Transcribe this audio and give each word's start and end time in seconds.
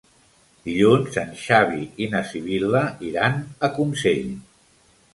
Dilluns 0.69 1.19
en 1.25 1.35
Xavi 1.43 1.85
i 2.05 2.09
na 2.15 2.23
Sibil·la 2.31 2.83
iran 3.13 3.41
a 3.69 3.73
Consell. 3.81 4.29